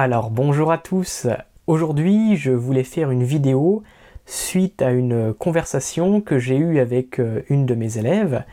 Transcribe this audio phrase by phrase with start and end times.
[0.00, 1.26] Alors bonjour à tous.
[1.66, 3.82] Aujourd'hui, je voulais faire une vidéo
[4.26, 8.44] suite à une conversation que j'ai eue avec euh, une de mes élèves.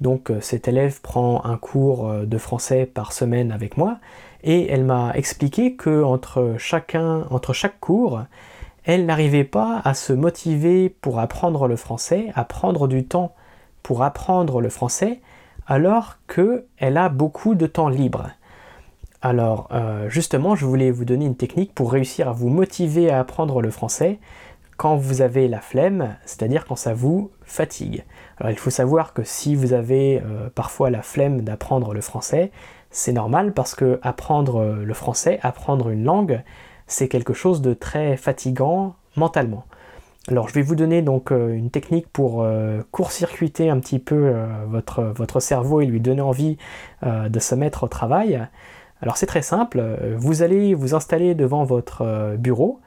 [0.00, 3.98] Donc euh, cette élève prend un cours euh, de français par semaine avec moi
[4.44, 8.22] et elle m'a expliqué que entre chacun entre chaque cours,
[8.84, 13.34] elle n'arrivait pas à se motiver pour apprendre le français, à prendre du temps
[13.82, 15.20] pour apprendre le français
[15.66, 18.30] alors qu'elle a beaucoup de temps libre.
[19.24, 23.20] Alors euh, justement, je voulais vous donner une technique pour réussir à vous motiver à
[23.20, 24.18] apprendre le français
[24.76, 28.04] quand vous avez la flemme, c'est-à-dire quand ça vous fatigue.
[28.36, 32.50] Alors il faut savoir que si vous avez euh, parfois la flemme d'apprendre le français,
[32.90, 36.42] c'est normal parce que apprendre le français, apprendre une langue,
[36.86, 39.64] c'est quelque chose de très fatigant mentalement.
[40.28, 42.46] Alors je vais vous donner donc euh, une technique pour
[42.90, 44.34] court-circuiter un petit peu
[44.66, 46.58] votre cerveau et lui donner envie
[47.02, 48.46] de se mettre au travail.
[49.04, 52.80] Alors c'est très simple, euh, vous allez vous installer devant votre euh, bureau.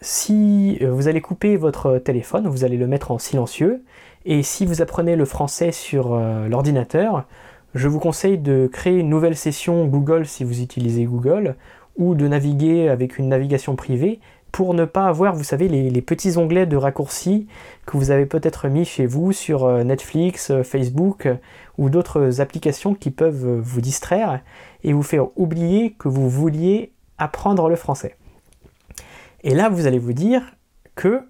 [0.00, 3.82] Si euh, vous allez couper votre téléphone, vous allez le mettre en silencieux.
[4.24, 7.26] Et si vous apprenez le français sur l'ordinateur,
[7.74, 11.56] je vous conseille de créer une nouvelle session Google si vous utilisez Google,
[11.98, 14.20] ou de naviguer avec une navigation privée
[14.54, 17.48] pour ne pas avoir, vous savez, les, petits onglets de raccourcis
[17.86, 21.34] que vous avez peut-être mis chez vous sur euh, Netflix, euh, Facebook euh,
[21.76, 24.42] ou d'autres applications qui peuvent vous distraire
[24.84, 28.14] et vous faire oublier que vous vouliez apprendre le français.
[29.42, 30.42] Et là, vous allez vous dire
[30.94, 31.26] que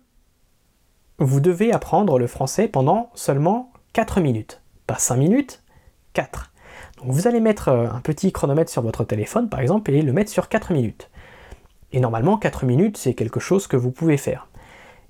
[1.18, 4.60] vous devez apprendre le français pendant seulement 4 minutes.
[4.86, 5.62] Pas 5 minutes,
[6.12, 6.52] 4.
[6.98, 10.30] Donc vous allez mettre un petit chronomètre sur votre téléphone, par exemple, et le mettre
[10.30, 11.08] sur 4 minutes.
[11.94, 14.48] Et normalement, 4 minutes, c'est quelque chose que vous pouvez faire.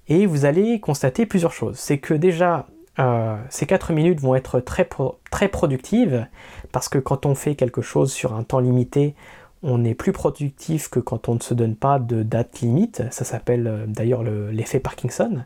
[0.07, 1.79] Et vous allez constater plusieurs choses.
[1.79, 2.67] C'est que déjà,
[2.99, 4.87] euh, ces 4 minutes vont être très,
[5.31, 6.27] très productives,
[6.73, 9.15] parce que quand on fait quelque chose sur un temps limité,
[9.63, 13.03] on est plus productif que quand on ne se donne pas de date limite.
[13.11, 15.39] Ça s'appelle euh, d'ailleurs l'effet Parkinson.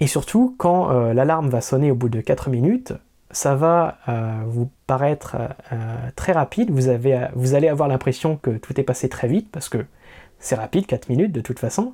[0.00, 2.92] Et surtout, quand euh, l'alarme va sonner au bout de 4 minutes,
[3.30, 3.98] ça va
[4.48, 5.36] vous paraître
[6.16, 6.72] très rapide.
[6.72, 9.86] Vous, avez, vous allez avoir l'impression que tout est passé très vite parce que
[10.40, 11.92] c'est rapide, 4 minutes de toute façon.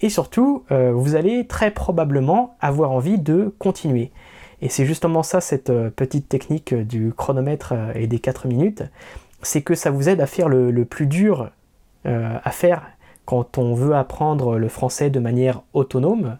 [0.00, 4.12] Et surtout, euh, vous allez très probablement avoir envie de continuer.
[4.60, 8.84] Et c'est justement ça, cette euh, petite technique du chronomètre euh, et des 4 minutes,
[9.42, 11.50] c'est que ça vous aide à faire le, plus dur
[12.04, 12.86] à faire
[13.26, 16.38] quand on veut apprendre le français de manière autonome,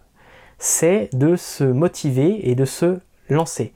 [0.58, 2.98] c'est de se motiver et de se
[3.28, 3.74] lancer.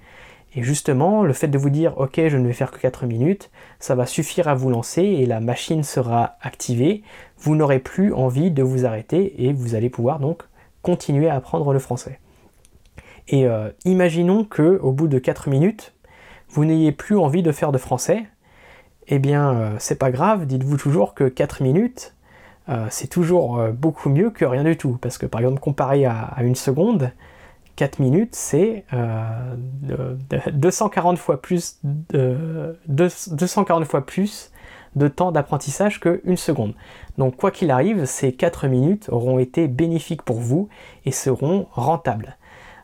[0.55, 3.51] Et justement, le fait de vous dire ok, je ne vais faire que 4 minutes,
[3.79, 7.03] ça va suffire à vous lancer et la machine sera activée.
[7.39, 10.43] Vous n'aurez plus envie de vous arrêter et vous allez pouvoir donc
[10.83, 12.21] continuer à apprendre le français.
[13.29, 15.95] Et euh, imaginons que au bout de 4 minutes,
[16.51, 18.25] vous n'ayez plus envie de faire de français.
[19.09, 22.15] Eh bien, euh, c'est pas grave, dites-vous toujours que 4 minutes,
[22.69, 24.99] euh, c'est toujours beaucoup mieux que rien du tout.
[25.01, 27.11] Parce que par exemple, comparé à une seconde,
[27.77, 28.85] 4 minutes, c'est
[30.53, 34.51] 240 euh, fois plus de, 240 fois plus
[34.97, 36.75] de temps d'apprentissage qu'une seconde.
[37.19, 40.69] Donc quoi qu'il arrive, ces 4 minutes auront été bénéfiques pour vous
[41.05, 42.37] et seront rentables.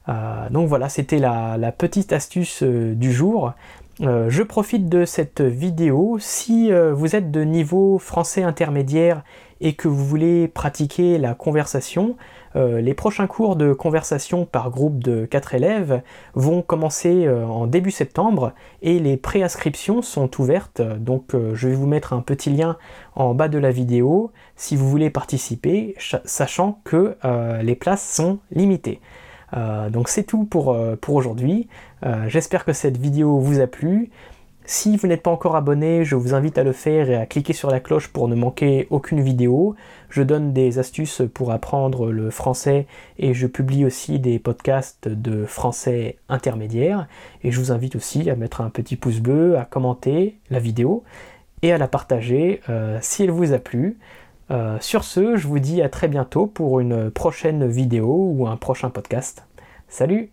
[0.08, 3.52] Euh, donc voilà, c'était la, petite astuce euh, du jour.
[4.00, 6.18] Je profite de cette vidéo.
[6.20, 9.22] Si vous êtes de niveau français intermédiaire
[9.60, 12.16] et que vous voulez pratiquer la conversation,
[12.56, 16.02] euh, les prochains cours de conversation par groupe de 4 élèves
[16.34, 20.80] vont commencer euh, en début septembre et les préinscriptions sont ouvertes.
[20.80, 22.76] Donc euh, je vais vous mettre un petit lien
[23.14, 25.94] en bas de la vidéo si vous voulez participer,
[26.24, 27.16] sachant que
[27.62, 29.00] les places sont limitées.
[29.52, 31.68] Donc c'est tout pour, pour aujourd'hui.
[32.26, 34.10] J'espère que cette vidéo vous a plu.
[34.70, 37.54] Si vous n'êtes pas encore abonné, je vous invite à le faire et à cliquer
[37.54, 39.74] sur la cloche pour ne manquer aucune vidéo.
[40.10, 42.86] Je donne des astuces pour apprendre le français
[43.18, 47.08] et je publie aussi des podcasts de français intermédiaire.
[47.42, 51.02] Et je vous invite aussi à mettre un petit pouce bleu, à commenter la vidéo
[51.62, 53.96] et à la partager euh, si elle vous a plu.
[54.50, 58.56] Euh, sur ce, je vous dis à très bientôt pour une prochaine vidéo ou un
[58.56, 59.46] prochain podcast.
[59.88, 60.30] Salut